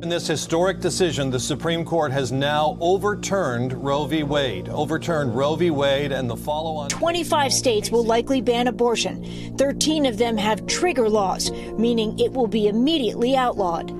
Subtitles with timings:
[0.00, 4.22] In this historic decision, the Supreme Court has now overturned Roe v.
[4.22, 4.68] Wade.
[4.68, 5.70] Overturned Roe v.
[5.70, 6.88] Wade and the follow on.
[6.88, 9.24] 25 states will likely ban abortion.
[9.56, 13.92] 13 of them have trigger laws, meaning it will be immediately outlawed.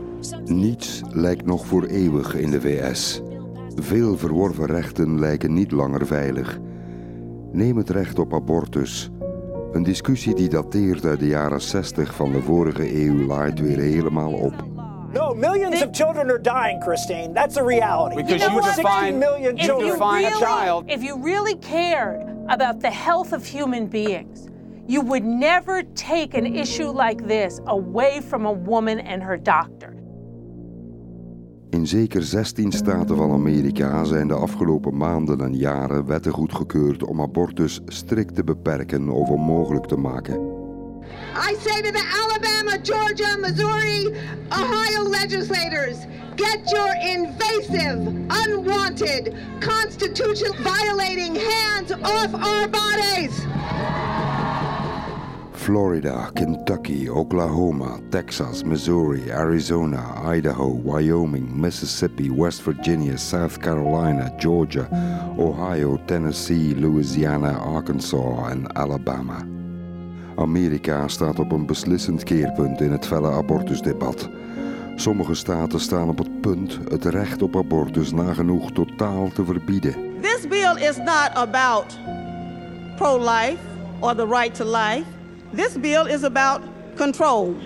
[0.44, 3.20] Niets lijkt nog voor eeuwig in de VS.
[3.74, 6.58] Veel verworven rechten lijken niet langer veilig.
[7.52, 9.10] Neem het recht op abortus.
[9.72, 14.32] Een discussie die dateert uit de jaren 60 van de vorige eeuw laait weer helemaal
[14.32, 14.77] op.
[15.12, 17.32] No, millions of children are dying, Christine.
[17.32, 18.16] That's a reality.
[18.16, 19.90] Because you 60 define- million you children.
[19.92, 20.84] define a child.
[20.86, 24.46] If you really cared about the health of human beings,
[24.86, 29.96] you would never take an issue like this away from a woman and her doctor.
[31.70, 37.20] In zeker 16 staten van Amerika zijn de afgelopen maanden en jaren wetten goedgekeurd om
[37.20, 40.57] abortus strikt te beperken of onmogelijk te maken.
[41.40, 44.08] I say to the Alabama, Georgia, Missouri,
[44.50, 46.04] Ohio legislators,
[46.34, 53.40] get your invasive, unwanted, constitution violating hands off our bodies.
[55.52, 64.88] Florida, Kentucky, Oklahoma, Texas, Missouri, Arizona, Idaho, Wyoming, Mississippi, West Virginia, South Carolina, Georgia,
[65.38, 69.46] Ohio, Tennessee, Louisiana, Arkansas and Alabama.
[70.38, 74.28] Amerika staat op een beslissend keerpunt in het felle abortusdebat.
[74.96, 79.94] Sommige staten staan op het punt het recht op abortus nagenoeg totaal te verbieden.
[80.20, 81.98] This bill is not about
[82.96, 83.58] pro life
[84.00, 85.04] or the right to life.
[85.54, 86.60] This bill is about
[86.96, 87.56] control.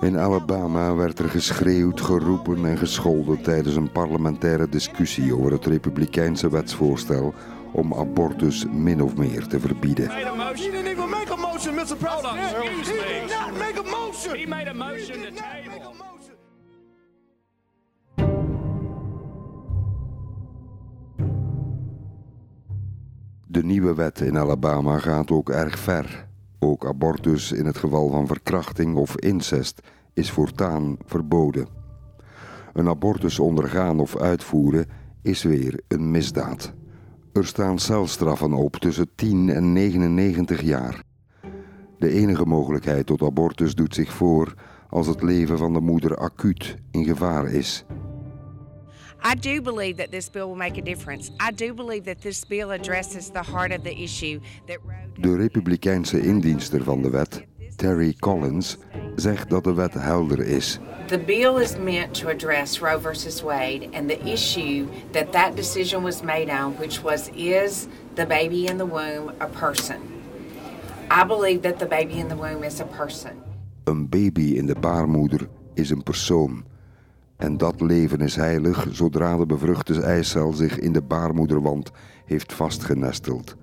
[0.00, 6.50] In Alabama werd er geschreeuwd, geroepen en gescholden tijdens een parlementaire discussie over het republikeinse
[6.50, 7.34] wetsvoorstel
[7.72, 10.10] om abortus min of meer te verbieden.
[11.64, 11.96] Motion.
[11.96, 11.98] Mr.
[11.98, 12.10] President.
[12.10, 13.20] Hold on, excuse he me.
[13.20, 14.36] did not make a motion.
[14.36, 15.90] He made a motion to He did not make table.
[15.90, 16.34] a motion.
[23.46, 26.28] De nieuwe wet in Alabama gaat ook erg ver.
[26.58, 29.80] Ook abortus in het geval van verkrachting of incest
[30.12, 31.68] is voortaan verboden.
[32.72, 34.86] Een abortus ondergaan of uitvoeren
[35.22, 36.72] is weer een misdaad.
[37.32, 41.02] Er staan celstraffen op tussen 10 en 99 jaar.
[42.04, 44.54] De enige mogelijkheid tot abortus doet zich voor
[44.88, 47.84] als het leven van de moeder acuut in gevaar is.
[49.32, 51.30] I do believe that this bill will make a difference.
[51.30, 54.78] I do believe that this bill addresses the heart of the issue that
[55.20, 57.44] De republikeinse indienster van de wet,
[57.76, 58.78] Terry Collins,
[59.16, 60.78] zegt dat de wet helder is.
[61.06, 66.02] The bill is meant to address Roe versus Wade and the issue that that decision
[66.02, 70.13] was made on, which was is the baby in the womb a person?
[71.10, 73.30] I believe that the baby in the womb is a person.
[73.84, 76.64] Een baby in de baarmoeder is een persoon.
[77.36, 81.90] En dat leven is heilig zodra de bevruchte eicel zich in de baarmoederwand
[82.24, 83.56] heeft vastgenesteld.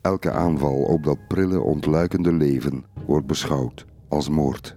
[0.00, 4.76] Elke aanval op dat prille, ontluikende leven wordt beschouwd als moord.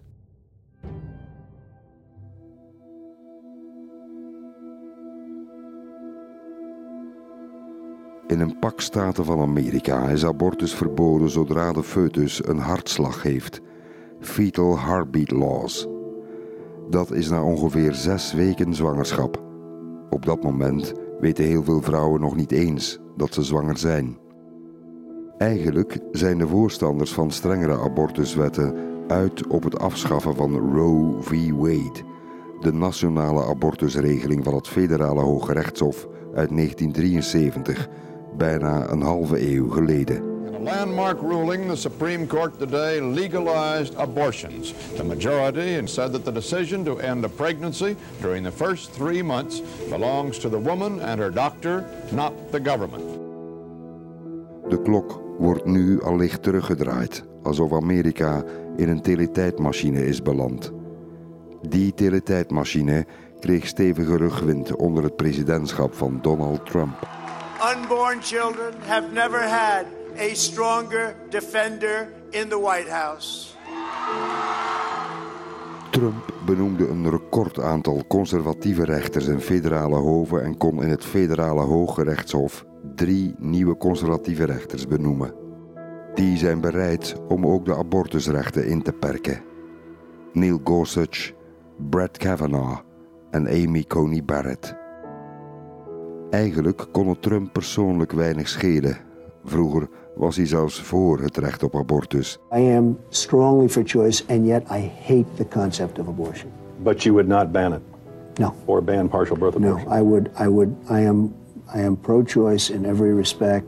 [8.29, 13.62] In een pak staten van Amerika is abortus verboden zodra de foetus een hartslag heeft.
[14.19, 15.88] Fetal heartbeat laws.
[16.89, 19.44] Dat is na ongeveer zes weken zwangerschap.
[20.09, 24.18] Op dat moment weten heel veel vrouwen nog niet eens dat ze zwanger zijn.
[25.38, 28.75] Eigenlijk zijn de voorstanders van strengere abortuswetten
[29.07, 31.51] uit op het afschaffen van Roe v.
[31.51, 32.03] Wade,
[32.59, 37.89] de nationale abortusregeling van het federale Hoge Rechtshof uit 1973,
[38.38, 40.16] bijna een halve eeuw geleden.
[40.47, 44.73] In a landmark ruling, the Supreme Court today legalized abortions.
[44.95, 49.62] The majority said that the decision to end a pregnancy during the first three months
[49.89, 53.03] belongs to the woman and her doctor, not the government.
[54.69, 58.44] De klok wordt nu allicht teruggedraaid, alsof Amerika
[58.77, 60.71] in een teletijdmachine is beland.
[61.62, 63.06] Die teletijdmachine
[63.39, 67.19] kreeg stevige rugwind onder het presidentschap van Donald Trump.
[67.61, 69.85] Unborn children have never had
[70.17, 73.53] a stronger defender in the White House.
[75.91, 81.61] Trump benoemde een record aantal conservatieve rechters in federale hoven en kon in het federale
[81.61, 82.65] Hoge Rechtshof
[82.95, 85.33] drie nieuwe conservatieve rechters benoemen.
[86.13, 89.44] Die zijn bereid om ook de abortusrechten in te perken.
[90.33, 91.33] Neil Gorsuch,
[91.89, 92.79] Brett Kavanaugh
[93.31, 94.79] en Amy Coney Barrett.
[96.30, 98.98] Eigenlijk kon het Trump persoonlijk weinig schelen.
[99.44, 102.40] Vroeger was hij zelfs voor het recht op abortus.
[102.56, 106.52] I am strongly for choice, and yet I hate the concept of abortion.
[106.84, 107.81] But you would not ban it?
[108.40, 108.54] No.
[108.66, 109.90] Or ban partial birth abortion?
[109.90, 111.34] No, I would, I would, I am,
[111.76, 113.66] I am pro-choice in every respect.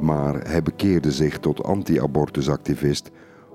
[0.00, 3.10] Maar hij bekeerde zich tot anti-abortusactivist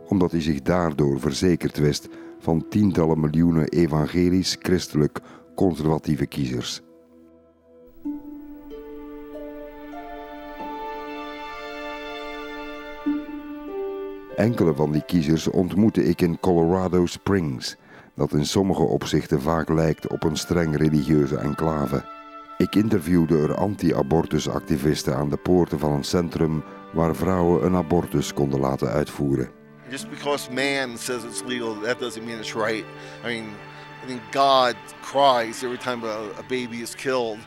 [0.08, 2.08] omdat hij zich daardoor verzekerd wist
[2.40, 5.20] van tientallen miljoenen evangelisch-christelijk
[5.56, 6.82] conservatieve kiezers.
[14.38, 17.76] Enkele van die kiezers ontmoette ik in Colorado Springs,
[18.16, 22.06] dat in sommige opzichten vaak lijkt op een streng religieuze enclave.
[22.58, 26.64] Ik interviewde er anti-abortusactivisten aan de poorten van een centrum
[26.94, 29.50] waar vrouwen een abortus konden laten uitvoeren.
[29.90, 32.84] Just because man says it's legal, that doesn't mean it's right.
[33.24, 33.46] I mean,
[34.04, 37.38] I think God cries every time a, a baby is killed.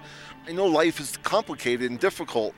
[0.49, 2.53] I know life is complicated and difficult,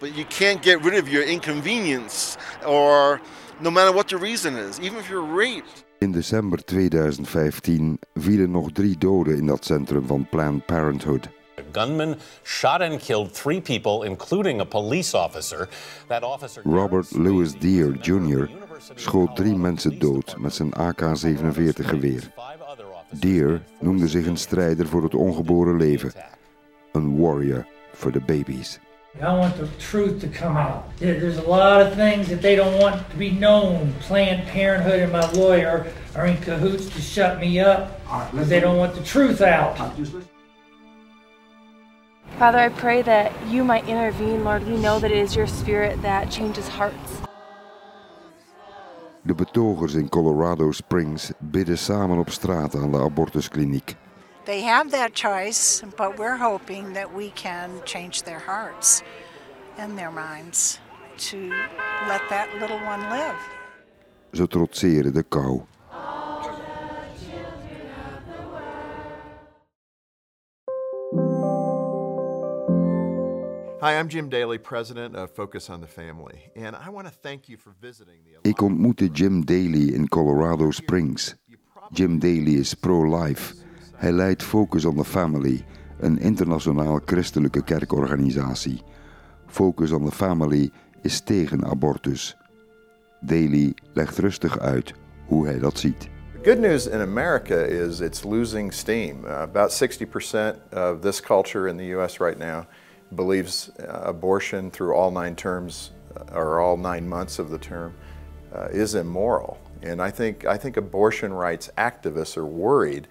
[0.00, 2.36] but you can't get rid of your inconvenience
[2.66, 3.20] or
[3.60, 5.84] no matter what the reason is, even if you're raped.
[6.00, 11.28] In december 2015 vielen nog drie doden in dat centrum van Planned Parenthood.
[11.58, 15.68] A gunman shot and killed three people, including a police officer.
[16.06, 16.62] That officer.
[16.64, 18.48] Robert Louis Deere Jr.
[18.94, 22.32] schoot drie mensen dood met zijn AK-47 geweer.
[23.10, 26.12] Deere noemde zich een strijder voor het ongeboren leven.
[26.92, 28.78] Een warrior for the babies.
[29.18, 30.96] I want the truth to come out.
[30.98, 33.92] There's a lot of things that they don't want to be known.
[34.00, 38.76] Planned Parenthood and my lawyer are in cahoots to shut me up because they don't
[38.76, 39.76] want the truth out.
[42.38, 44.66] Father, I pray that you might intervene, Lord.
[44.66, 47.20] We know that it is your spirit that changes hearts.
[49.26, 53.96] De betogers in Colorado Springs bidden samen op straat aan de abortuskliniek.
[54.46, 59.02] They have that choice, but we're hoping that we can change their hearts
[59.76, 60.78] and their minds
[61.18, 61.50] to
[62.08, 63.36] let that little one live.
[64.34, 65.66] Ze trotseren de kou.
[73.82, 77.48] Hi, I'm Jim Daly, president of Focus on the Family, and I want to thank
[77.48, 78.48] you for visiting the.
[78.48, 81.34] Ik ontmoette Jim Daly in Colorado Springs.
[81.92, 83.54] Jim Daly is pro-life.
[84.00, 85.64] Hij leidt Focus on the Family,
[85.98, 88.82] een internationaal christelijke kerkorganisatie.
[89.46, 90.70] Focus on the Family
[91.02, 92.36] is tegen abortus.
[93.20, 94.94] Daly legt rustig uit
[95.26, 96.08] hoe hij dat ziet.
[96.42, 99.24] The good news in America is it's losing steam.
[99.24, 102.64] Uh, about 60% of this culture in the US right now
[103.08, 107.92] believes uh, abortion through all nine terms uh, or all nine months of the term
[108.54, 109.56] uh, is immoral.
[109.82, 113.06] And I think, I think abortion rights activists are worried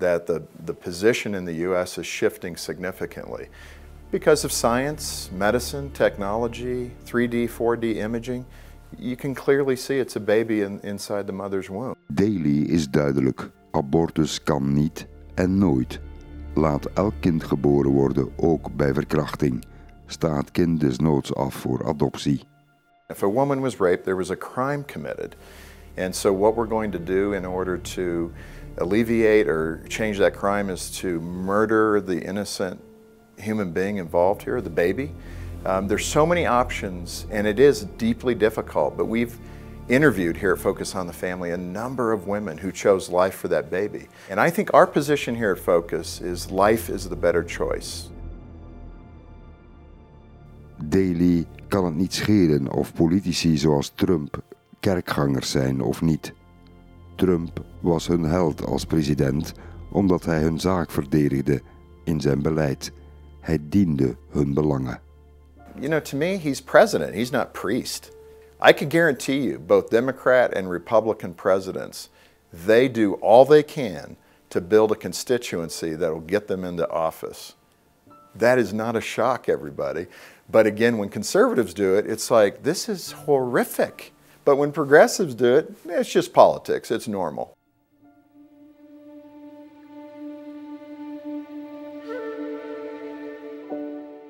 [0.00, 3.48] that the, the position in the US is shifting significantly
[4.10, 8.44] because of science, medicine, technology, 3D, 4D imaging.
[8.98, 11.94] You can clearly see it's a baby in, inside the mother's womb.
[12.12, 13.50] Daly is duidelijk.
[13.70, 16.00] Abortus kan niet en nooit.
[16.54, 19.64] Laat elk kind geboren worden, ook bij verkrachting.
[20.06, 22.42] Staat kind desnoods af voor adoptie.
[23.08, 25.36] If a woman was raped, there was a crime committed.
[25.96, 28.32] And so, what we're going to do in order to
[28.80, 32.80] alleviate or change that crime is to murder the innocent
[33.38, 35.12] human being involved here, the baby.
[35.64, 39.38] Um, there's so many options, and it is deeply difficult, but we've
[39.88, 43.48] interviewed here at Focus on the Family a number of women who chose life for
[43.48, 44.08] that baby.
[44.30, 48.08] And I think our position here at Focus is life is the better choice.
[50.88, 54.42] Daly kan het niet schelen of politici zoals Trump
[54.80, 56.32] kerkgangers zijn of niet.
[57.20, 59.52] Trump was hun held als president
[59.92, 61.60] omdat hij hun zaak verdedigde
[62.04, 62.92] in zijn beleid.
[63.40, 65.00] Hij diende hun belangen.
[65.74, 68.10] You know, to me, he's president, he's not priest.
[68.68, 72.10] I can guarantee you, both Democrat and Republican presidents,
[72.66, 74.16] they do all they can
[74.48, 77.54] to build a constituency that will get them into office.
[78.38, 80.06] That is not a shock, everybody.
[80.48, 84.12] But again, when conservatives do it, it's like, this is horrific.
[84.42, 87.56] But when progressives do it, it's just politics, it's normal.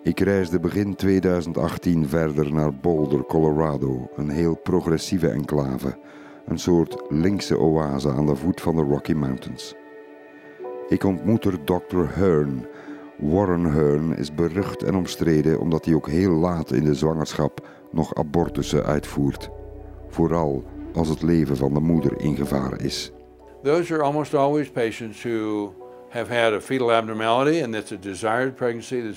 [0.02, 5.98] Ik reisde begin 2018 verder naar Boulder, Colorado, een heel progressieve enclave,
[6.46, 9.74] een soort linkse oase aan de voet van de Rocky Mountains.
[10.88, 12.04] Ik ontmoet er Dr.
[12.08, 12.66] Hearn.
[13.18, 18.14] Warren Hearn is berucht en omstreden omdat hij ook heel laat in de zwangerschap nog
[18.14, 19.50] abortussen uitvoert.
[20.10, 20.64] Vooral
[20.94, 23.10] als het leven van de moeder in gevaar is.
[23.62, 25.72] Those are almost always patients who
[26.08, 29.14] have had a fetal abnormality and it's a desired pregnancy.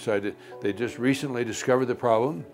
[0.62, 2.45] They just recently discovered the problem.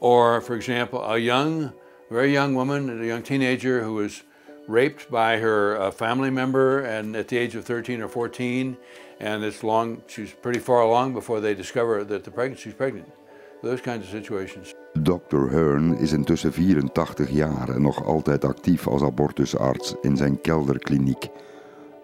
[0.00, 1.72] Or, for example, a young,
[2.10, 4.22] very young woman, a young teenager who was
[4.68, 8.76] raped by her uh, family member and at the age of 13 or 14
[9.18, 13.10] and it's long she's pretty far along before they discover that the pregnant she's pregnant
[13.62, 15.50] those kinds of situations Dr.
[15.50, 21.28] Hearn is intussen 84 jaar en nog altijd actief als abortusarts in zijn kelderkliniek.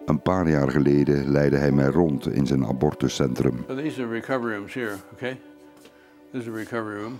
[0.05, 3.63] Een paar jaar geleden leidde hij mij rond in zijn abortuscentrum.
[3.67, 5.39] so these are recovery rooms here okay
[6.31, 7.17] this is a recovery room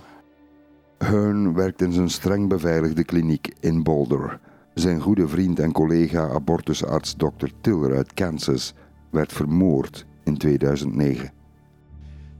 [0.97, 4.39] Hearn werkt in zijn streng beveiligde kliniek in Boulder.
[4.73, 7.47] Zijn goede vriend en collega abortusarts Dr.
[7.61, 8.73] Tiller uit Kansas
[9.09, 11.34] werd vermoord in 2009.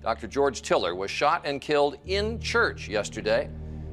[0.06, 0.28] Dr.
[0.28, 3.50] George Tiller was shot and killed in church yesterday.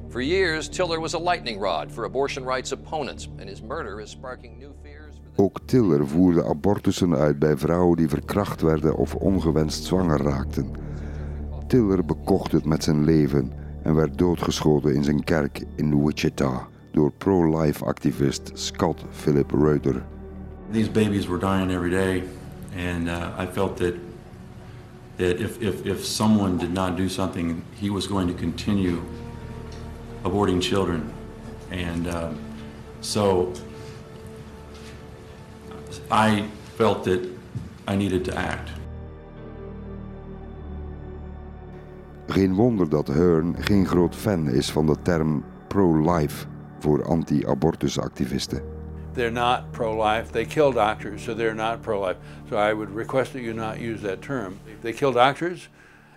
[0.09, 4.09] For years, Tiller was a lightning rod for abortion rights opponents, and his murder is
[4.11, 5.19] sparking new fears.
[5.35, 10.71] Ook Tiller voerde abortussen uit bij vrouwen die verkracht werden of ongewenst zwanger raakten.
[11.67, 13.51] Tiller bekocht het met zijn leven
[13.83, 20.05] en werd doodgeschoten in zijn kerk in Wichita door pro-life activist Scott Philip Reuter.
[20.71, 22.23] These babies were dying every day,
[22.77, 23.93] and uh, I felt that
[25.17, 29.01] that if, if, if someone did not do something, he was going to continue
[30.23, 31.13] aborting children.
[31.71, 32.39] And um,
[33.01, 33.53] so
[36.09, 36.45] I
[36.77, 37.29] felt that
[37.87, 38.69] I needed to act.
[42.27, 46.45] Geen wonder dat Hearn geen groot fan is van de term pro-life
[46.79, 48.72] voor anti-abortusactivisten.
[49.13, 50.31] They're not pro-life.
[50.31, 52.17] They kill doctors, so they're not pro-life.
[52.49, 54.59] So I would request that you not use that term.
[54.81, 55.67] They kill doctors,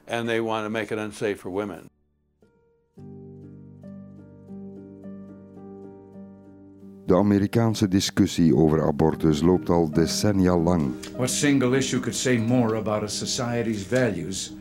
[0.06, 1.88] and they want to make it unsafe for women.
[7.06, 10.92] De Amerikaanse discussie over abortus loopt al decennia lang.
[11.16, 14.54] What single issue could say more about a society's values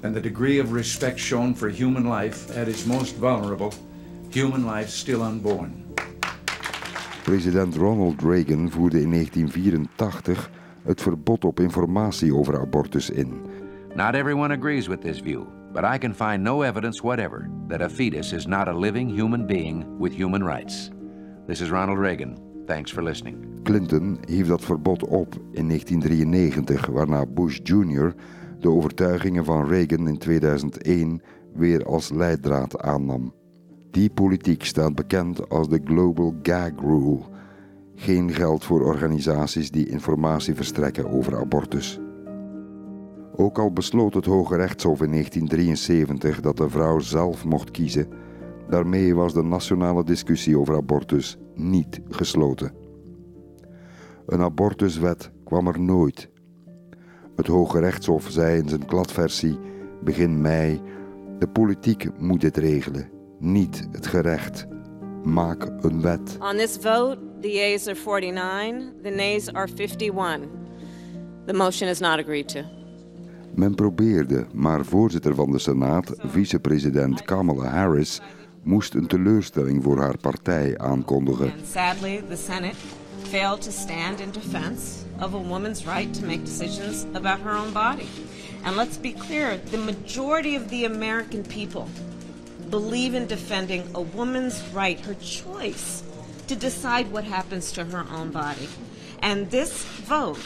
[0.00, 3.74] than the degree of respect shown for human life at its most vulnerable,
[4.30, 5.87] human life still unborn?
[7.28, 10.50] President Ronald Reagan voerde in 1984
[10.82, 13.40] het verbod op informatie over abortus in.
[13.94, 17.88] Not everyone agrees with this view, but I can find no evidence whatever that a
[17.88, 20.90] fetus is not a living human being with human rights.
[21.46, 22.38] This is Ronald Reagan.
[22.66, 23.62] Thanks for listening.
[23.62, 28.14] Clinton hief dat verbod op in 1993, waarna Bush Jr.
[28.60, 31.22] de overtuigingen van Reagan in 2001
[31.54, 33.32] weer als leidraad aannam.
[33.90, 37.20] Die politiek staat bekend als de Global Gag Rule.
[37.94, 42.00] Geen geld voor organisaties die informatie verstrekken over abortus.
[43.36, 48.08] Ook al besloot het Hoge Rechtshof in 1973 dat de vrouw zelf mocht kiezen,
[48.68, 52.72] daarmee was de nationale discussie over abortus niet gesloten.
[54.26, 56.30] Een abortuswet kwam er nooit.
[57.36, 59.58] Het Hoge Rechtshof zei in zijn kladversie
[60.02, 60.80] begin mei:
[61.38, 64.66] de politiek moet dit regelen, niet het gerecht.
[65.24, 66.38] Maak een wet.
[66.40, 70.48] On this vote, the yeas are 49, the nays are 51.
[71.46, 72.60] The motion is not agreed to.
[73.54, 78.20] Men probeerde, maar voorzitter van de Senaat, vicepresident Kamala Harris,
[78.62, 81.52] moest een teleurstelling voor haar partij aankondigen.
[81.52, 82.76] And sadly, the Senate
[83.22, 87.72] failed to stand in defense of a woman's right to make decisions about her own
[87.72, 88.06] body.
[88.64, 91.84] And let's be clear the majority of the American people
[92.70, 96.02] believe in defending a woman's right, her choice
[96.46, 98.68] to decide what happens to her own body.
[99.22, 100.38] And this vote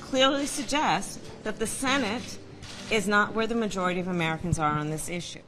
[0.00, 2.38] clearly suggests that the Senate
[2.90, 5.42] is not where the majority of Americans are on this issue.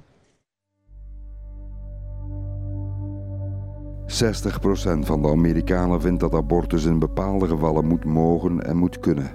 [4.06, 9.30] 60% van de Amerikanen vindt dat abortus in bepaalde gevallen moet mogen en moet kunnen.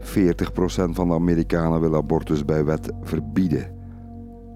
[0.00, 0.04] 40%
[0.90, 3.76] van de Amerikanen wil abortus bij wet verbieden.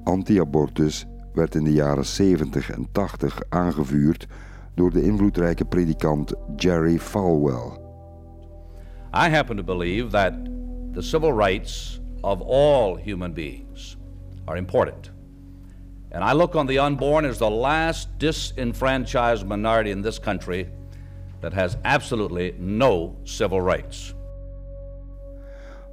[0.04, 4.26] Anti-abortus werd in de jaren 70 en 80 aangevuurd
[4.74, 7.80] door de invloedrijke predikant Jerry Falwell.
[9.14, 10.32] I happen to believe that
[10.92, 13.96] the civil rights of all human beings
[14.44, 15.10] are important.
[16.10, 20.68] And I look on the unborn as the last disenfranchised minority in this country
[21.40, 24.14] that has absolutely no civil rights.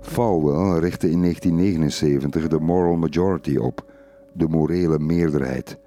[0.02, 3.89] Falwell richtte in 1979 de Moral Majority op,
[4.34, 5.78] de morele meerderheid.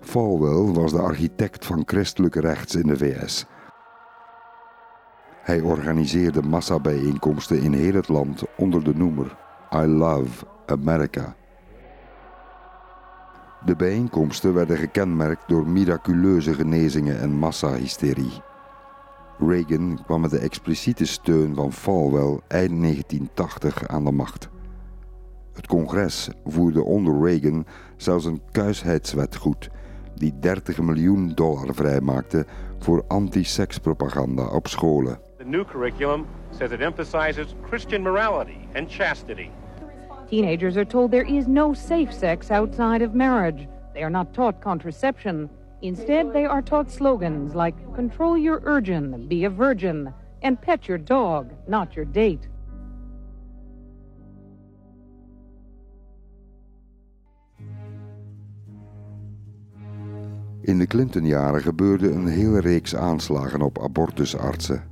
[0.00, 3.46] Falwell was de architect van christelijk rechts in de VS.
[5.42, 9.36] Hij organiseerde massabijeenkomsten in heel het land onder de noemer
[9.74, 11.36] I Love America.
[13.64, 18.42] De bijeenkomsten werden gekenmerkt door miraculeuze genezingen en massahysterie.
[19.38, 24.48] Reagan kwam met de expliciete steun van Falwell eind 1980 aan de macht.
[25.56, 29.70] Het congres voerde onder Reagan zelfs een kuisheidswet goed,
[30.14, 32.46] die 30 miljoen dollar vrijmaakte
[32.78, 35.18] voor anti-sekspropaganda op scholen.
[35.38, 39.48] The new curriculum says it emphasizes Christian morality and chastity.
[40.28, 43.66] Teenagers are told there is no safe sex outside of marriage.
[43.92, 45.48] They are not taught contraception.
[45.80, 50.98] Instead, they are taught slogans like control your urgin, be a virgin, and pet your
[50.98, 52.48] dog, not your date.
[60.66, 64.82] In de Clinton-jaren gebeurde een hele reeks aanslagen op abortusartsen.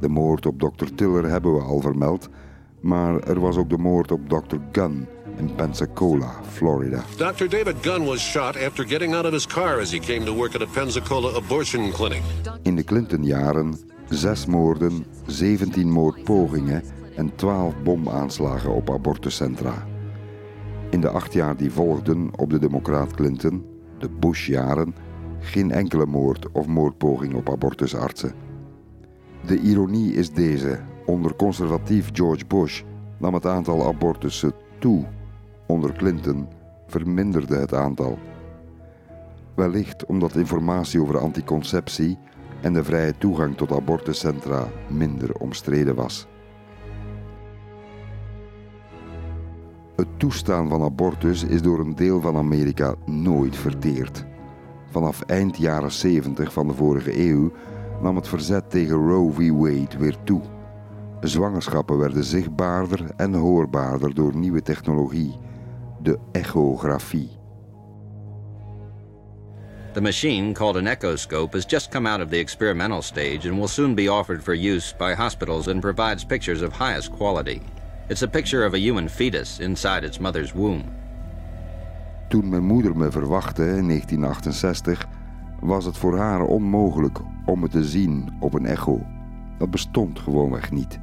[0.00, 0.84] De moord op Dr.
[0.94, 2.28] Tiller hebben we al vermeld,
[2.80, 4.56] maar er was ook de moord op Dr.
[4.72, 5.06] Gunn
[5.36, 7.04] in Pensacola, Florida.
[7.16, 7.48] Dr.
[7.48, 10.54] David Gunn was shot after getting out of his car as he came to work
[10.54, 12.22] at a Pensacola abortion clinic.
[12.62, 16.82] In de Clinton-jaren zes moorden, 17 moordpogingen
[17.16, 19.86] en 12 bomaanslagen op abortuscentra.
[20.90, 23.64] In de acht jaar die volgden op de democraat Clinton,
[23.98, 24.94] de Bush-jaren,
[25.40, 28.32] geen enkele moord of moordpoging op abortusartsen.
[29.46, 30.80] De ironie is deze.
[31.06, 32.82] Onder conservatief George Bush
[33.18, 35.04] nam het aantal abortussen toe.
[35.66, 36.48] Onder Clinton
[36.86, 38.18] verminderde het aantal.
[39.54, 42.18] Wellicht omdat informatie over anticonceptie
[42.60, 46.26] en de vrije toegang tot abortuscentra minder omstreden was.
[49.96, 54.28] Het toestaan van abortus is door een deel van Amerika nooit verteerd.
[54.90, 57.52] Vanaf eind jaren 70 van de vorige eeuw
[58.02, 59.50] nam het verzet tegen Roe v.
[59.50, 60.40] Wade weer toe.
[61.20, 65.38] Zwangerschappen werden zichtbaarder en hoorbaarder door nieuwe technologie,
[66.02, 67.38] de echografie.
[69.92, 73.68] The machine, called an echoscope, has just come out of the experimental stage and will
[73.68, 77.60] soon be offered for use by hospitals and provides pictures of highest quality.
[78.08, 80.84] It's a picture of a human fetus inside its mother's womb.
[82.30, 85.08] Toen mijn moeder me verwachtte in 1968,
[85.60, 89.00] was het voor haar onmogelijk om me te zien op een echo.
[89.58, 91.00] Dat bestond gewoonweg niet.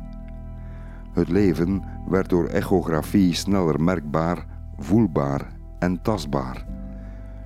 [1.14, 4.46] Het leven werd door echografie sneller merkbaar,
[4.78, 5.48] voelbaar
[5.80, 6.66] en tastbaar.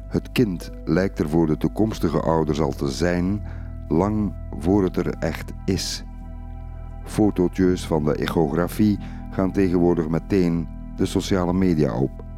[0.07, 3.41] Het kind lijkt er voor de toekomstige ouders al te zijn,
[3.87, 6.03] lang voor het er echt is.
[7.03, 8.99] Fotootjes van de echografie
[9.31, 12.29] gaan tegenwoordig meteen de sociale media op.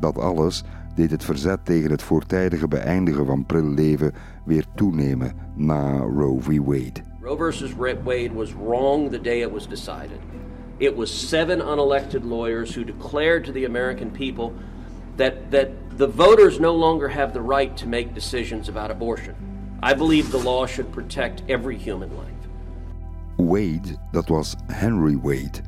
[0.00, 0.62] Dat alles
[0.94, 4.12] deed het verzet tegen het voortijdige beëindigen van prilleven
[4.44, 6.58] weer toenemen na Roe v.
[6.64, 7.00] Wade.
[7.20, 10.18] Roe versus Wade was wrong the day it was decided.
[10.78, 14.52] It was seven unelected lawyers who declared to the American people
[15.16, 19.34] that, that the voters no longer have the right to make decisions about abortion.
[19.82, 22.26] I believe the law should protect every human life.
[23.36, 25.60] Wade, dat was Henry Wade,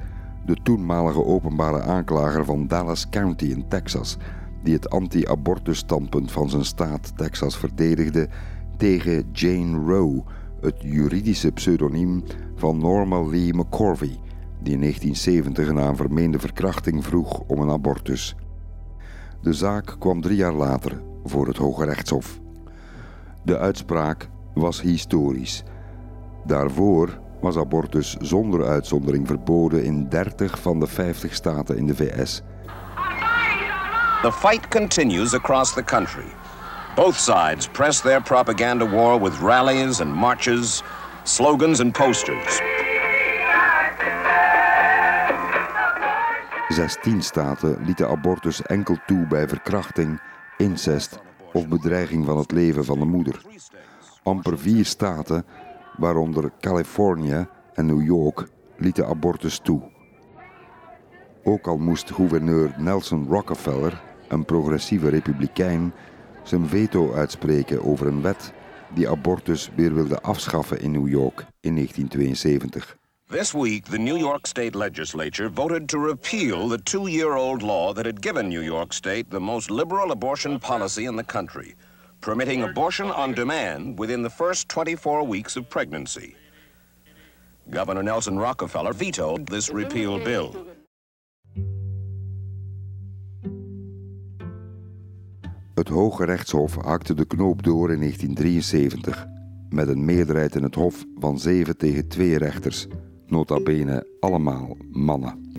[0.45, 4.17] de toenmalige openbare aanklager van Dallas County in Texas,
[4.63, 8.29] die het anti-abortus-standpunt van zijn staat Texas verdedigde
[8.77, 10.23] tegen Jane Roe,
[10.61, 12.23] het juridische pseudoniem
[12.57, 14.19] van Norma Lee McCorvey,
[14.63, 18.37] die in 1970 na een vermeende verkrachting vroeg om een abortus.
[19.41, 22.41] De zaak kwam drie jaar later voor het Hoge Rechtshof.
[23.43, 25.65] De uitspraak was historisch.
[26.45, 32.43] Daarvoor was abortus zonder uitzondering verboden in 30 van de 50 staten in de VS.
[34.23, 36.33] The fight continues across the country.
[36.95, 40.83] Both sides press their propaganda war with rallies and marches,
[41.23, 42.61] slogans and posters.
[46.69, 50.21] 16 staten lieten abortus enkel toe bij verkrachting,
[50.57, 51.21] incest
[51.53, 53.41] of bedreiging van het leven van de moeder.
[54.23, 55.45] Amper vier staten,
[55.97, 59.83] waaronder Californië en New York, lieten abortus toe.
[61.45, 65.93] Ook al moest gouverneur Nelson Rockefeller, een progressieve republikein,
[66.43, 68.53] zijn veto uitspreken over een wet
[68.95, 72.97] die abortus weer wilde afschaffen in New York in 1972.
[73.29, 77.95] This week, the New York State Legislature voted to repeal the two year old law
[77.95, 81.75] that had given New York State the most liberal abortion policy in the country,
[82.23, 86.35] permitting abortion on demand within the first 24 weeks of pregnancy.
[87.71, 90.55] Governor Nelson Rockefeller vetoed this repeal bill.
[95.75, 99.27] Het Hoge Rechtshof hakte de knoop door in 1973
[99.69, 102.87] met een meerderheid in het Hof van 7 tegen 2 rechters,
[103.27, 105.52] nota bene allemaal mannen.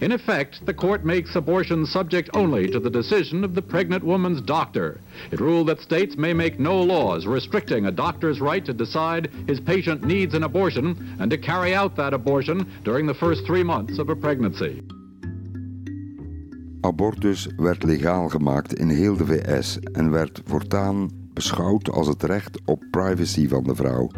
[0.00, 4.40] In effect, the court makes abortion subject only to the decision of the pregnant woman's
[4.40, 5.00] doctor.
[5.30, 9.60] It ruled that states may make no laws restricting a doctor's right to decide his
[9.60, 13.98] patient needs an abortion and to carry out that abortion during the first three months
[13.98, 14.82] of a pregnancy.
[16.80, 22.60] Abortus werd legaal gemaakt in heel de VS en werd voortaan beschouwd als het recht
[22.64, 24.10] op privacy van de vrouw.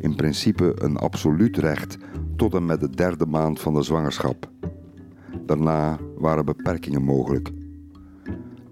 [0.00, 1.98] In principe een absoluut recht
[2.36, 4.50] tot en met de derde maand van de zwangerschap.
[5.46, 7.50] Daarna waren beperkingen mogelijk.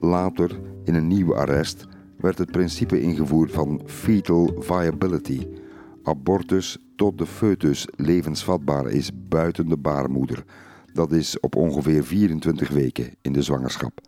[0.00, 5.46] Later, in een nieuw arrest, werd het principe ingevoerd van fetal viability.
[6.02, 10.44] Abortus tot de foetus levensvatbaar is buiten de baarmoeder.
[10.92, 14.00] Dat is op ongeveer 24 weken in de zwangerschap.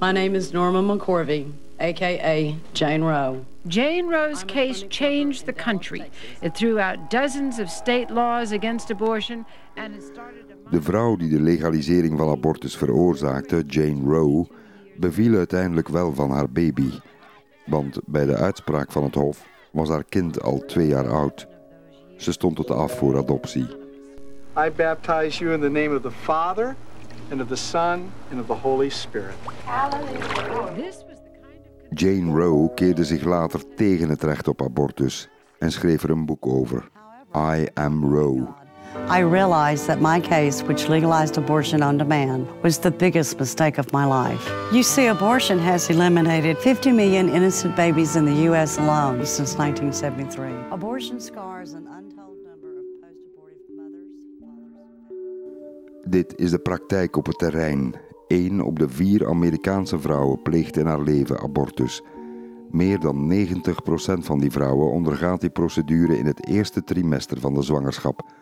[0.00, 1.46] My name is Norma McCorvey,
[1.80, 3.44] aka Jane Roe.
[3.66, 6.10] Jane Roe's case changed the country.
[6.42, 9.44] It threw out dozens of state laws against abortion
[9.76, 14.46] and it started De vrouw die de legalisering van abortus veroorzaakte, Jane Roe,
[14.96, 16.90] beviel uiteindelijk wel van haar baby.
[17.66, 21.46] Want bij de uitspraak van het Hof was haar kind al twee jaar oud.
[22.16, 23.66] Ze stond het af voor adoptie.
[24.66, 26.76] I baptize you in the name of the Father,
[27.30, 29.34] and of the Son, and of the Holy Spirit.
[31.94, 36.46] Jane Roe keerde zich later tegen het recht op abortus en schreef er een boek
[36.46, 36.90] over.
[37.34, 38.48] I Am Roe.
[39.10, 43.92] I realized that my case, which legalized abortion on demand, was the biggest mistake of
[43.92, 44.50] my life.
[44.70, 48.78] You see, abortion has eliminated 50 million innocent babies in the U.S.
[48.78, 50.72] alone since 1973.
[50.72, 54.12] Abortion scars an untold number of post-abortive mothers.
[56.04, 57.94] Dit is de praktijk op het terrein.
[58.28, 62.02] Eén op de vier Amerikaanse vrouwen pleegt in haar leven abortus.
[62.70, 63.48] Meer dan 90%
[64.18, 68.32] van die vrouwen ondergaat die procedure in het eerste trimester van de zwangerschap.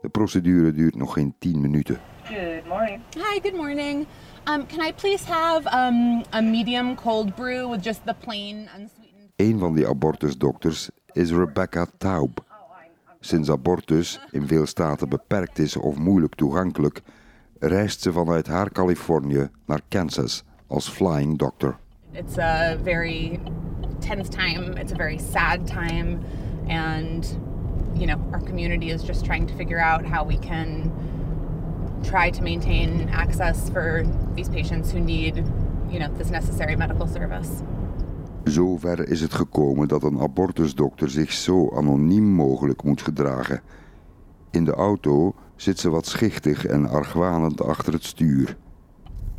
[0.00, 2.00] De procedure duurt nog geen 10 minuten.
[2.24, 3.00] Good morning.
[3.14, 4.06] Hi, good morning.
[4.48, 9.32] Um, can I please have um, a medium cold brew with just the plain unsweetened?
[9.36, 12.44] Een van die abortusdokters is Rebecca Taub.
[13.20, 17.02] Sinds abortus in veel staten beperkt is of moeilijk toegankelijk,
[17.58, 21.76] reist ze vanuit haar Californië naar Kansas als flying doctor.
[22.12, 23.40] It's a very
[23.98, 24.80] tense time.
[24.80, 26.18] It's a very sad time,
[26.68, 27.38] and
[27.94, 30.92] you know, our community is just trying to figure out how we can
[32.02, 35.36] try to maintain access for these patients who need,
[35.90, 37.50] you know, this necessary medical service.
[38.44, 43.60] Zover is het gekomen dat een abortusdokter zich zo anoniem mogelijk moet gedragen.
[44.50, 48.56] In de auto zit ze wat schichtig en argwanend achter het stuur.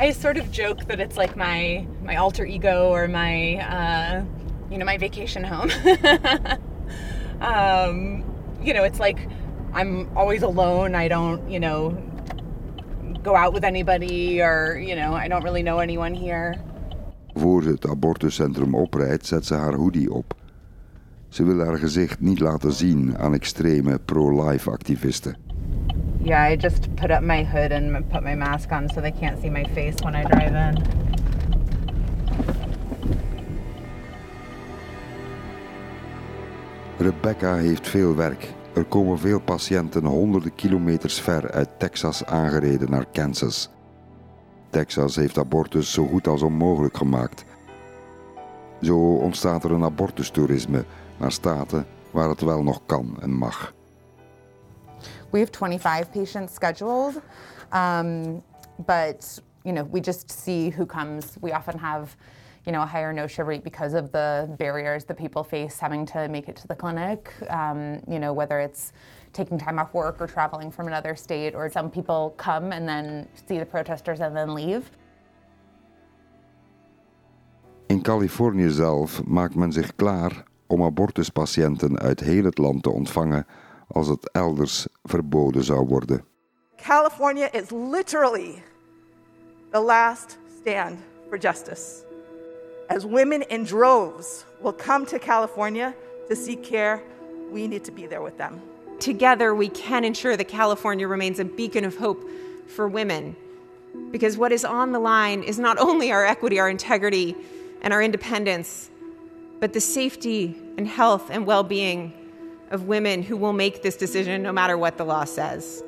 [0.02, 4.22] I sort of joke that it's like my my alter ego or my uh,
[4.70, 5.70] you know my vacation home.
[7.42, 8.24] um,
[8.62, 9.28] you know, it's like
[9.74, 10.96] I'm always alone.
[10.96, 11.98] I don't, you know,
[13.24, 16.56] go out with anybody or, you know, I don't really know anyone here.
[17.34, 20.34] Voor ze het abortuscentrum oprijdt, zet ze haar hoodie op.
[21.28, 25.38] Ze wil haar gezicht niet laten zien aan extreme pro-life activisten.
[26.22, 29.42] Yeah, I just put up my hood and put my mask on so they can't
[29.42, 30.84] see my face when I drive in.
[36.98, 38.54] Rebecca heeft veel werk.
[38.74, 43.70] Er komen veel patiënten honderden kilometers ver uit Texas aangereden naar Kansas.
[44.70, 47.46] Texas heeft abortus zo goed als onmogelijk gemaakt.
[48.82, 50.86] Zo ontstaat er een abortustoerisme
[51.18, 53.74] naar staten waar het wel nog kan en mag.
[55.32, 57.22] We have 25 patients scheduled,
[57.72, 58.44] um,
[58.86, 61.38] but you know we just see who comes.
[61.42, 62.16] We often have
[62.66, 66.28] you know, a higher no-show rate because of the barriers that people face having to
[66.28, 67.34] make it to the clinic.
[67.50, 68.92] Um, you know, whether it's
[69.34, 73.28] taking time off work or traveling from another state, or some people come and then
[73.48, 74.92] see the protesters and then leave.
[77.88, 83.46] In Californië zelf maakt men zich klaar om abortuspatiënten uit heel het land te ontvangen
[83.92, 86.24] als het elders verboden zou worden.
[86.78, 88.64] California is literally
[89.72, 91.00] the last stand
[91.30, 92.04] for justice.
[92.88, 95.94] As women in droves will come to California
[96.28, 97.02] to seek care,
[97.52, 98.62] we need to be there with them.
[99.00, 102.24] Together, we can ensure that California remains a beacon of hope
[102.68, 103.36] for women.
[104.12, 107.36] Because what is on the line is not only our equity, our integrity,
[107.82, 108.90] and our independence,
[109.60, 112.14] but the safety and health and well being
[112.72, 115.84] of women who will make this decision no matter what the law says.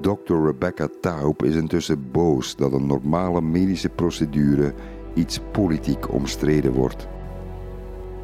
[0.00, 0.36] Dr.
[0.36, 4.74] Rebecca Taub is intussen boos dat een normale medische procedure
[5.14, 7.06] iets politiek omstreden wordt.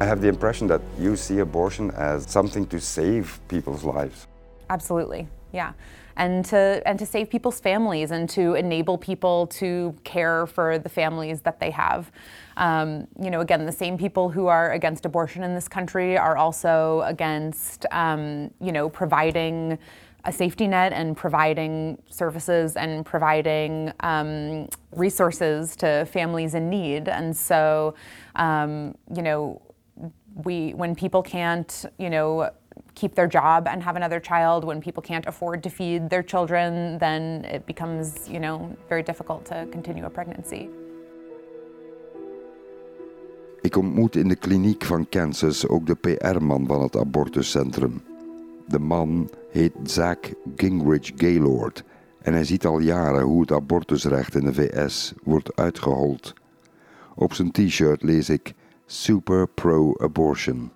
[0.01, 4.27] I have the impression that you see abortion as something to save people's lives.
[4.67, 5.71] Absolutely, yeah.
[6.19, 10.89] And to, and to save people's families and to enable people to care for the
[10.89, 12.11] families that they have.
[12.57, 16.35] Um, you know, again, the same people who are against abortion in this country are
[16.35, 19.77] also against, um, you know, providing
[20.25, 27.07] a safety net and providing services and providing um, resources to families in need.
[27.07, 27.93] And so,
[28.35, 29.61] um, you know,
[30.43, 32.49] we when people can't, you know,
[32.99, 36.97] keep their job and have another child, when people can't afford to feed their children,
[36.97, 40.69] then it becomes, you know, very difficult to continue a pregnancy.
[43.61, 48.01] Ik ontmoet in de kliniek van Kansas ook de PR-man van het abortuscentrum.
[48.67, 50.17] De man heet Zach
[50.55, 51.83] Gingrich Gaylord
[52.21, 56.33] en hij ziet al jaren hoe het abortusrecht in de VS wordt uitgehold.
[57.15, 58.53] Op zijn t-shirt lees ik
[58.85, 60.71] Super Pro-Abortion.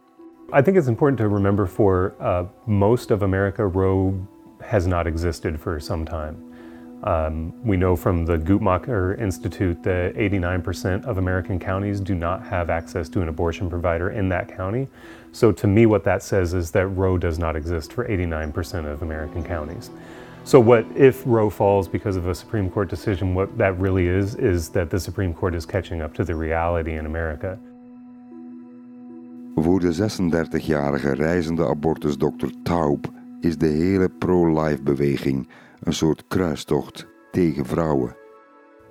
[0.54, 4.28] I think it's important to remember for uh, most of America, Roe
[4.62, 6.48] has not existed for some time.
[7.04, 12.70] Um, we know from the Guttmacher Institute that 89% of American counties do not have
[12.70, 14.90] access to an abortion provider in that county.
[15.32, 19.04] So, to me, what that says is that Roe does not exist for 89% of
[19.04, 19.90] American counties.
[20.44, 23.34] So, what if Roe falls because of a Supreme Court decision?
[23.34, 26.96] What that really is, is that the Supreme Court is catching up to the reality
[26.96, 27.58] in America.
[29.56, 33.06] Voor de 36-jarige reizende abortusdokter Taub
[33.40, 38.16] is de hele pro-life beweging een soort kruistocht tegen vrouwen.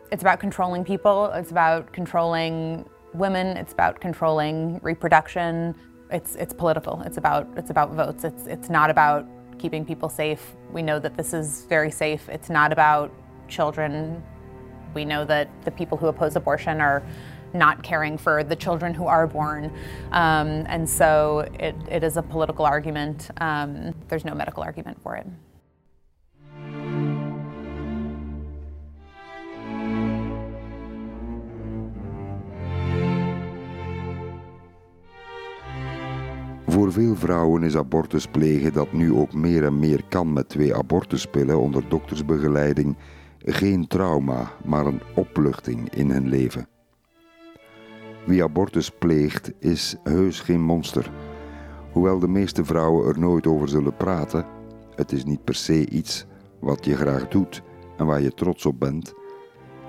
[0.09, 5.77] It's about controlling people, it's about controlling women, it's about controlling reproduction.
[6.11, 7.03] It's it's political.
[7.07, 8.25] It's about it's about votes.
[8.25, 9.25] It's it's not about
[9.59, 10.41] keeping people safe.
[10.73, 12.29] We know that this is very safe.
[12.29, 13.11] It's not about
[13.49, 14.23] children.
[14.95, 17.03] We know that the people who oppose abortion are
[17.53, 19.71] not caring for the children who are born.
[20.13, 23.31] Um, and so it, it is a political argument.
[23.41, 25.27] Um, there's no medical argument for it.
[36.67, 40.75] Voor veel vrouwen is abortus plegen, dat nu ook meer en meer kan met twee
[40.75, 42.97] abortuspillen onder doktersbegeleiding,
[43.39, 46.67] geen trauma, maar een opluchting in hun leven.
[48.27, 51.13] Wie abortus pleegt, is heus geen monster.
[51.93, 54.47] Hoewel de meeste vrouwen er nooit over zullen praten,
[54.95, 56.27] het is niet per se iets
[56.61, 57.63] wat je graag doet
[57.97, 59.15] en waar je trots op bent,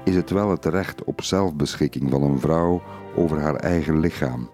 [0.03, 2.81] is het wel het recht op zelfbeschikking van een vrouw
[3.15, 4.49] over haar eigen lichaam.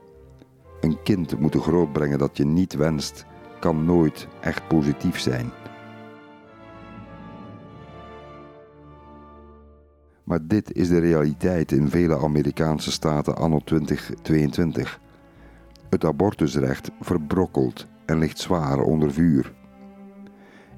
[0.81, 3.25] Een kind moeten grootbrengen dat je niet wenst,
[3.59, 5.51] kan nooit echt positief zijn.
[10.27, 14.99] Maar dit is de realiteit in vele Amerikaanse staten anno 2022.
[15.89, 19.53] Het abortusrecht verbrokkelt en ligt zwaar onder vuur.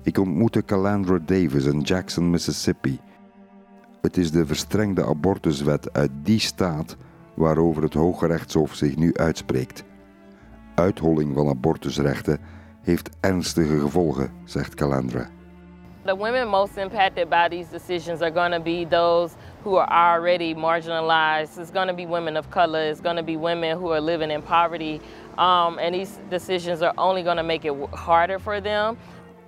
[0.04, 3.00] Ik ontmoette Calandra Davis in Jackson, Mississippi.
[4.02, 6.98] Het is de verstrengde abortuswet uit die staat
[7.36, 9.84] waarover het Hoge Rechtshof zich nu uitspreekt.
[10.76, 12.40] Uitholling van abortusrechten
[12.82, 15.30] heeft ernstige gevolgen, zegt Calandra.
[16.10, 20.56] The women most impacted by these decisions are going to be those who are already
[20.56, 21.60] marginalized.
[21.60, 22.82] It's going to be women of color.
[22.90, 25.02] It's going to be women who are living in poverty.
[25.38, 28.98] Um, and these decisions are only going to make it harder for them.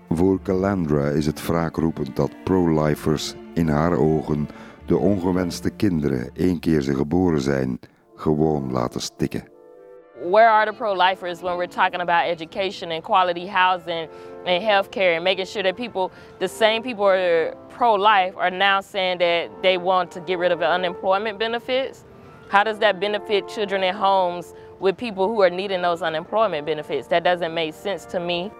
[0.09, 4.49] Voor Calandra is het wraakroepend dat pro-lifers in haar ogen
[4.85, 7.79] de ongewenste kinderen, één keer ze geboren zijn,
[8.15, 9.51] gewoon laten stikken.
[10.21, 14.07] where are the pro-lifers when we're talking about education and quality housing
[14.45, 18.81] and healthcare and making sure that people, the same people who are pro-life are now
[18.81, 22.05] saying that they want to get rid of unemployment benefits?
[22.49, 27.07] How does that benefit children in homes with people who are needing those unemployment benefits?
[27.07, 28.51] That doesn't make sense to me.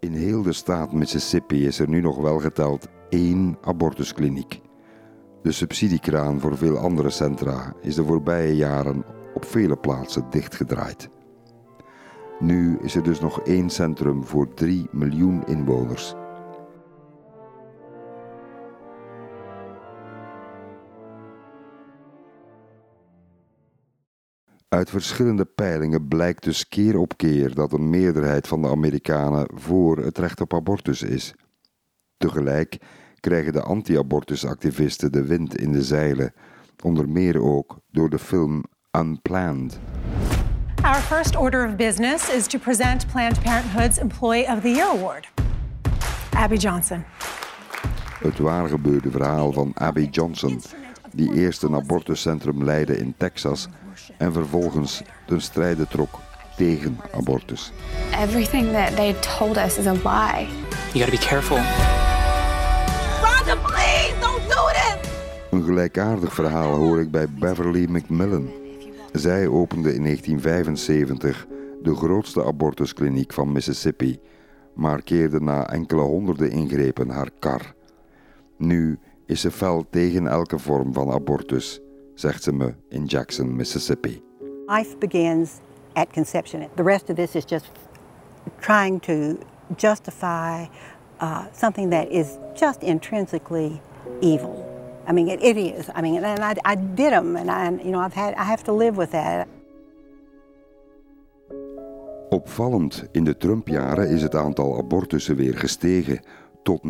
[0.00, 4.60] In heel de staat Mississippi is er nu nog wel geteld één abortuskliniek.
[5.42, 11.08] De subsidiekraan voor veel andere centra is de voorbije jaren op vele plaatsen dichtgedraaid.
[12.40, 16.14] Nu is er dus nog één centrum voor 3 miljoen inwoners.
[24.68, 29.98] Uit verschillende peilingen blijkt dus keer op keer dat een meerderheid van de Amerikanen voor
[29.98, 31.34] het recht op abortus is.
[32.16, 32.78] Tegelijk
[33.20, 36.32] krijgen de anti-abortusactivisten de wind in de zeilen,
[36.84, 38.64] onder meer ook door de film
[38.98, 39.80] Unplanned.
[40.90, 45.28] Our first order of business is to present Planned Parenthood's Employee of the Year Award.
[46.32, 47.04] Abby Johnson.
[48.18, 50.62] Het waargebeurde verhaal van Abby Johnson,
[51.12, 53.68] die eerst een abortuscentrum leidde in Texas
[54.16, 56.18] en vervolgens ten strijde trok
[56.56, 57.72] tegen abortus.
[58.22, 60.48] Everything that they told us is a lie.
[60.92, 61.56] You gotta be careful.
[63.22, 65.10] Rhonda, please don't do this!
[65.50, 68.59] Een gelijkaardig verhaal hoor ik bij Beverly McMillan.
[69.12, 71.46] Zij opende in 1975
[71.82, 74.20] de grootste abortuskliniek van Mississippi,
[74.74, 77.74] maar keerde na enkele honderden ingrepen haar kar.
[78.56, 81.80] Nu is ze fel tegen elke vorm van abortus,
[82.14, 84.22] zegt ze me in Jackson, Mississippi.
[84.66, 85.50] Life begins
[85.92, 86.68] at conception.
[86.74, 87.70] The rest of this is just
[88.58, 89.38] trying to
[89.76, 90.66] justify
[91.22, 93.80] uh, something that is just intrinsically
[94.20, 94.69] evil.
[95.10, 95.88] I mean, it, is.
[95.88, 98.62] I mean, and I, I did them, and I, you know, I've had, I have
[98.62, 99.46] to live with that.
[102.28, 106.20] Opvallend, in de Trump-jaren is het aantal abortussen weer gestegen
[106.62, 106.80] tot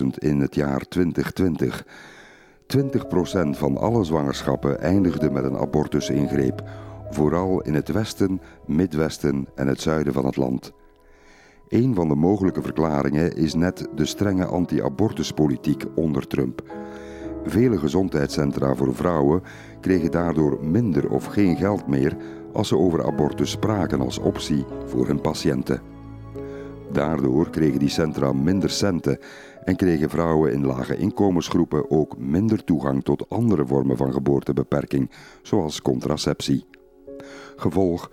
[0.00, 1.86] 930.000 in het jaar 2020.
[2.76, 2.78] 20%
[3.50, 6.62] van alle zwangerschappen eindigde met een abortusingreep,
[7.10, 10.72] vooral in het westen, midwesten en het zuiden van het land.
[11.70, 16.62] Een van de mogelijke verklaringen is net de strenge anti-abortuspolitiek onder Trump.
[17.44, 19.42] Vele gezondheidscentra voor vrouwen
[19.80, 22.16] kregen daardoor minder of geen geld meer
[22.52, 25.80] als ze over abortus spraken als optie voor hun patiënten.
[26.92, 29.18] Daardoor kregen die centra minder centen
[29.64, 35.10] en kregen vrouwen in lage inkomensgroepen ook minder toegang tot andere vormen van geboortebeperking,
[35.42, 36.64] zoals contraceptie.
[37.56, 38.10] Gevolg: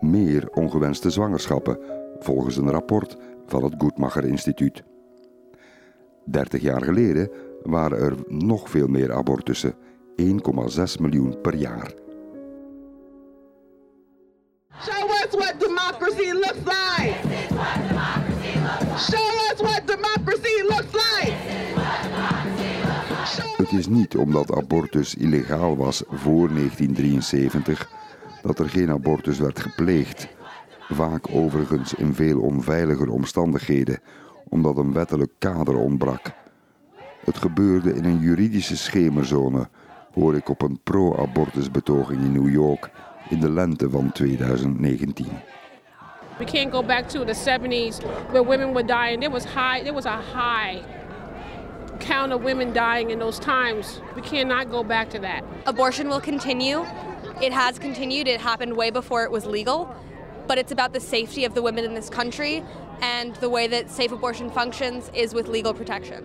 [0.00, 4.82] meer ongewenste zwangerschappen, volgens een rapport van het Guttmacher Instituut.
[6.24, 7.30] 30 jaar geleden
[7.62, 9.74] waren er nog veel meer abortussen,
[10.22, 10.26] 1,6
[11.00, 11.92] miljoen per jaar.
[14.82, 17.14] Show us what democracy looks like.
[18.98, 21.32] Show us what democracy looks like.
[23.56, 27.88] Het is niet omdat abortus illegaal was voor 1973
[28.42, 30.28] dat er geen abortus werd gepleegd.
[30.90, 33.98] Vaak overigens in veel onveiliger omstandigheden,
[34.48, 36.32] omdat een wettelijk kader ontbrak.
[37.24, 39.68] Het gebeurde in een juridische schemerzone,
[40.12, 42.90] hoor ik op een pro-abortusbetoging in New York
[43.28, 45.26] in de lente van 2019.
[46.38, 47.98] We can't go back to the 70s
[48.30, 49.20] where women were dying.
[49.20, 49.82] There was high.
[49.82, 50.82] There was a high
[51.98, 54.00] count of women dying in those times.
[54.14, 55.44] We cannot go back to that.
[55.66, 56.84] Abortion will continue.
[57.40, 58.26] It has continued.
[58.26, 59.88] It happened way before it was legal.
[60.46, 62.62] But it's about the safety of the women in this country,
[63.00, 66.24] and the way that safe abortion functions is with legal protection.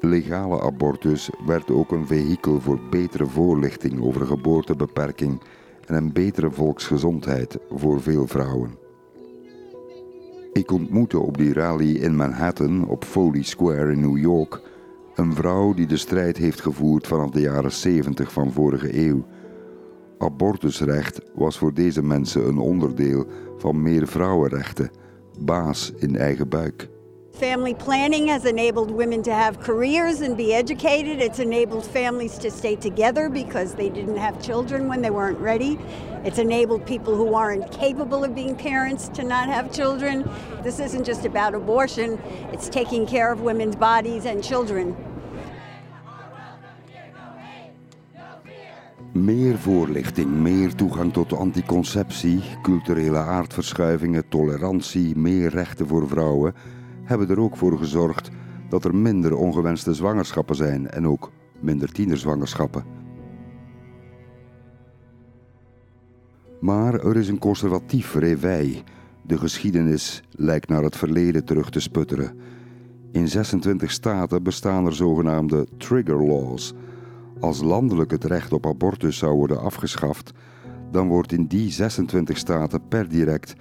[0.00, 5.40] Legale abortus werd ook een vehikel voor betere voorlichting over geboortebeperking
[5.86, 8.78] en een betere volksgezondheid voor veel vrouwen.
[10.52, 14.60] Ik ontmoette op die rally in Manhattan op Foley Square in New York
[15.14, 19.24] een vrouw die de strijd heeft gevoerd vanaf de jaren 70 van vorige eeuw.
[20.18, 23.26] Abortusrecht was voor deze mensen een onderdeel
[23.58, 24.90] van meer vrouwenrechten,
[25.38, 26.88] baas in eigen buik.
[27.32, 31.18] Family planning has enabled women to have careers and be educated.
[31.18, 35.78] It's enabled families to stay together because they didn't have children when they weren't ready.
[36.24, 40.24] It's enabled people who aren't capable of being parents to not have children.
[40.62, 42.18] This isn't just about abortion,
[42.52, 44.94] it's taking care of women's bodies and children.
[49.12, 56.54] Meer voorlichting, meer toegang tot anticonceptie, culturele aardverschuivingen, tolerantie, meer rechten voor vrouwen
[57.02, 58.30] hebben er ook voor gezorgd
[58.68, 62.84] dat er minder ongewenste zwangerschappen zijn en ook minder tienerzwangerschappen.
[66.60, 68.82] Maar er is een conservatief réveil.
[69.22, 72.38] De geschiedenis lijkt naar het verleden terug te sputteren.
[73.10, 76.74] In 26 staten bestaan er zogenaamde trigger laws.
[77.42, 80.32] Als landelijk het recht op abortus zou worden afgeschaft,
[80.90, 83.54] dan wordt in die 26 staten per direct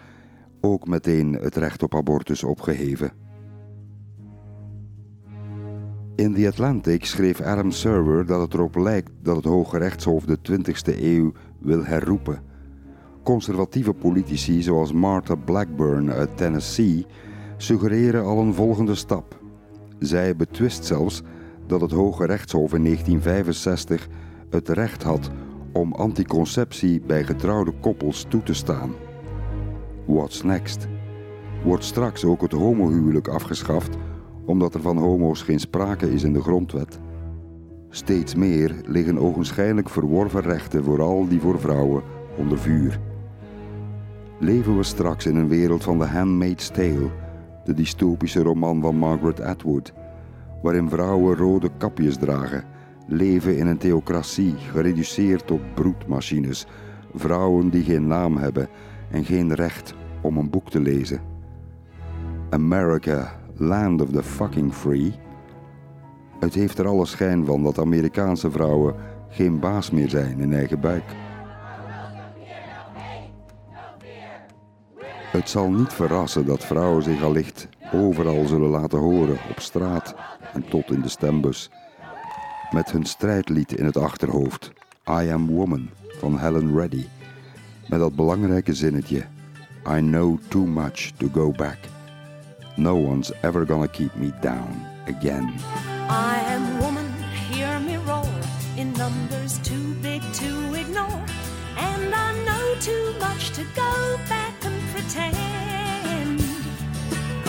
[0.60, 3.12] ook meteen het recht op abortus opgeheven.
[6.16, 10.38] In The Atlantic schreef Adam Server dat het erop lijkt dat het Hoge Rechtshof de
[10.52, 12.42] 20e eeuw wil herroepen.
[13.24, 17.06] Conservatieve politici zoals Martha Blackburn uit Tennessee
[17.58, 19.40] suggereren al een volgende stap.
[20.00, 21.24] Zij betwist zelfs
[21.72, 24.08] dat het Hoge Rechtshof in 1965
[24.50, 25.30] het recht had
[25.72, 28.92] om anticonceptie bij getrouwde koppels toe te staan.
[30.06, 30.88] What's next?
[31.64, 33.96] Wordt straks ook het homohuwelijk afgeschaft
[34.46, 37.00] omdat er van homo's geen sprake is in de grondwet?
[37.90, 42.04] Steeds meer liggen ogenschijnlijk verworven rechten, vooral die voor vrouwen,
[42.38, 43.00] onder vuur.
[44.40, 47.10] Leven we straks in een wereld van The Handmaid's Tale,
[47.64, 49.94] de dystopische roman van Margaret Atwood,
[50.62, 52.64] waarin vrouwen rode kapjes dragen,
[53.08, 56.68] leven in een theocratie gereduceerd tot broedmachines,
[57.14, 58.68] vrouwen die geen naam hebben
[59.12, 61.22] en geen recht om een boek te lezen.
[62.50, 65.14] America, land of the fucking free.
[66.40, 68.96] Het heeft er alle schijn van dat Amerikaanse vrouwen
[69.30, 71.04] geen baas meer zijn in eigen buik.
[75.32, 80.16] Het zal niet verrassen dat vrouwen zich allicht overal zullen laten horen, op straat
[80.54, 81.70] en tot in de stembus.
[82.72, 84.72] Met hun strijdlied in het achterhoofd,
[85.10, 85.90] I Am Woman
[86.20, 87.06] van Helen Reddy.
[87.88, 89.26] Met dat belangrijke zinnetje,
[89.88, 91.78] I know too much to go back.
[92.76, 95.54] No one's ever gonna keep me down again.
[96.10, 97.12] I am woman,
[97.52, 98.40] hear me roar,
[98.76, 101.24] in numbers too big to ignore.
[101.78, 105.81] And I know too much to go back and pretend.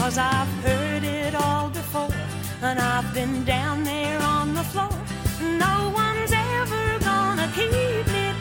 [0.02, 2.12] Cause I've heard it all before,
[2.60, 4.90] and I've been down there on the floor.
[5.40, 7.70] No one's ever gonna keep
[8.08, 8.31] me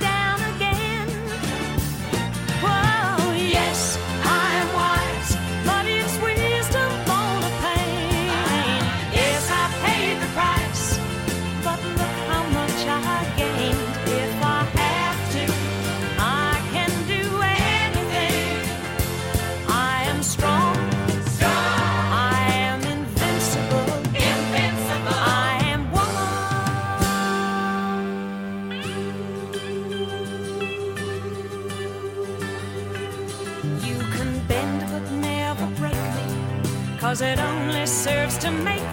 [38.41, 38.90] to make